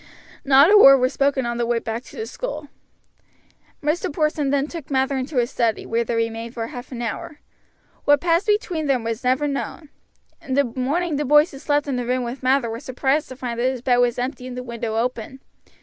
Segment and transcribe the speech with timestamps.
[0.43, 2.69] Not a word was spoken on the way back to the school.
[3.83, 4.11] Mr.
[4.11, 7.39] Porson then took Mather into his study, where they remained for half an hour.
[8.05, 9.89] What passed between them was never known.
[10.41, 13.35] In the morning the boys who slept in the room with Mather were surprised to
[13.35, 15.39] find that his bed was empty and the window open.